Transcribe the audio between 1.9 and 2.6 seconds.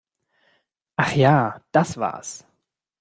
war's!